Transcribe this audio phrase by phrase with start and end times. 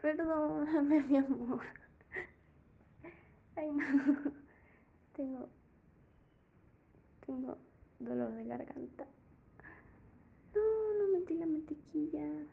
[0.00, 1.60] Perdóname, mi amor.
[3.56, 4.32] Ay, no.
[5.14, 5.48] Tengo.
[7.26, 7.58] Tengo
[7.98, 9.04] dolor de garganta.
[10.54, 10.62] No,
[10.98, 12.46] no metí la mantequilla.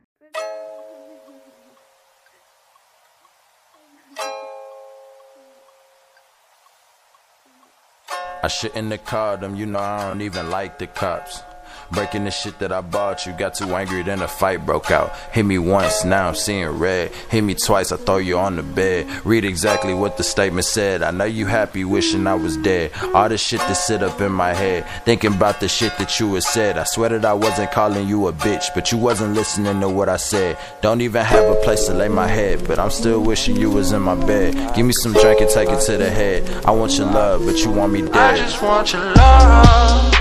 [8.43, 11.41] I shouldn't have called them, you know I don't even like the cops.
[11.91, 13.33] Breaking the shit that I bought you.
[13.33, 15.15] Got too angry, then a fight broke out.
[15.31, 17.11] Hit me once, now I'm seeing red.
[17.29, 19.07] Hit me twice, I throw you on the bed.
[19.25, 21.01] Read exactly what the statement said.
[21.01, 22.91] I know you happy, wishing I was dead.
[23.13, 24.85] All the shit that sit up in my head.
[25.05, 26.77] Thinking about the shit that you had said.
[26.77, 30.09] I swear that I wasn't calling you a bitch, but you wasn't listening to what
[30.09, 30.57] I said.
[30.81, 33.91] Don't even have a place to lay my head, but I'm still wishing you was
[33.91, 34.75] in my bed.
[34.75, 36.43] Give me some drink and take it to the head.
[36.65, 38.15] I want your love, but you want me dead.
[38.15, 40.16] I just want your love.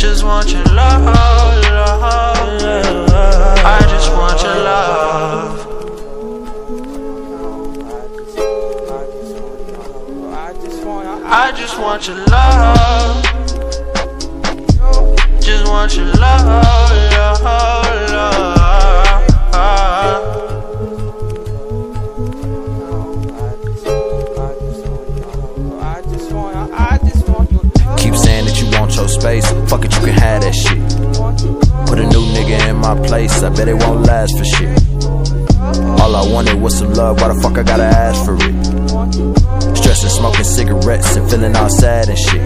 [0.00, 1.14] Just want your love, love.
[3.62, 5.60] I just want your love.
[10.32, 10.82] I just
[11.26, 13.24] I just want your love.
[15.42, 16.46] Just want your love,
[17.12, 17.80] love, love.
[27.98, 29.59] Keep saying that you want your space.
[32.94, 33.42] My place.
[33.42, 34.76] I bet it won't last for shit.
[36.00, 37.20] All I wanted was some love.
[37.20, 39.76] Why the fuck I gotta ask for it?
[39.76, 42.42] Stressing, smoking cigarettes and feeling all sad and shit.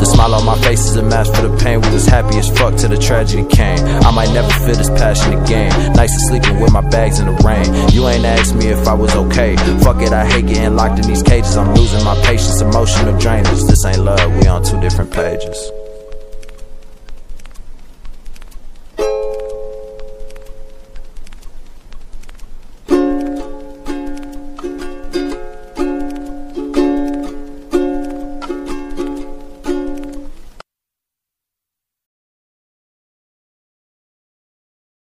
[0.00, 1.80] The smile on my face is a mask for the pain.
[1.80, 3.78] We was happy as fuck till the tragedy came.
[4.04, 5.70] I might never feel this passion again.
[5.94, 7.66] Nights of sleeping with my bags in the rain.
[7.90, 9.56] You ain't asked me if I was okay.
[9.80, 11.56] Fuck it, I hate getting locked in these cages.
[11.56, 13.62] I'm losing my patience, emotional drainage.
[13.64, 15.72] This ain't love, we on two different pages.